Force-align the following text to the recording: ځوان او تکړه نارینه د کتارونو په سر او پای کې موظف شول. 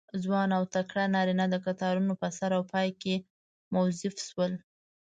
ځوان 0.23 0.49
او 0.57 0.63
تکړه 0.75 1.03
نارینه 1.15 1.45
د 1.49 1.55
کتارونو 1.65 2.13
په 2.21 2.27
سر 2.37 2.51
او 2.57 2.63
پای 2.71 2.89
کې 3.01 3.15
موظف 3.73 4.13
شول. 4.27 4.53